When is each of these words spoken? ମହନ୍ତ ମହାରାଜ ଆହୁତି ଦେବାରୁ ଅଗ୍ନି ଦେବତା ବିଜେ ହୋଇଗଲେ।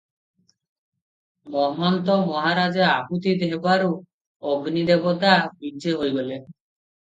ମହନ୍ତ 1.55 2.15
ମହାରାଜ 2.29 2.87
ଆହୁତି 2.93 3.35
ଦେବାରୁ 3.43 3.93
ଅଗ୍ନି 4.55 4.85
ଦେବତା 4.93 5.37
ବିଜେ 5.61 5.95
ହୋଇଗଲେ। 6.01 6.41